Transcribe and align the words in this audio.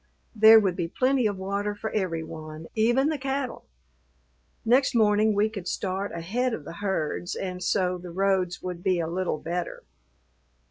There 0.35 0.59
would 0.59 0.75
be 0.75 0.87
plenty 0.87 1.27
of 1.27 1.37
water 1.37 1.75
for 1.75 1.91
every 1.91 2.23
one, 2.23 2.65
even 2.73 3.09
the 3.09 3.19
cattle. 3.19 3.65
Next 4.65 4.95
morning 4.95 5.35
we 5.35 5.47
could 5.47 5.67
start 5.67 6.11
ahead 6.11 6.55
of 6.55 6.63
the 6.65 6.73
herds 6.81 7.35
and 7.35 7.61
so 7.61 7.99
the 7.99 8.09
roads 8.09 8.63
would 8.63 8.81
be 8.81 8.99
a 8.99 9.05
little 9.05 9.37
better. 9.37 9.83